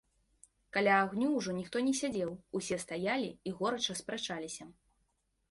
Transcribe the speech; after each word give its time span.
Каля 0.77 0.95
агню 1.01 1.27
ўжо 1.33 1.53
ніхто 1.57 1.83
не 1.89 1.91
сядзеў, 1.99 2.31
усе 2.61 2.81
стаялі 2.85 3.29
і 3.51 3.55
горача 3.61 3.93
спрачаліся. 4.03 4.71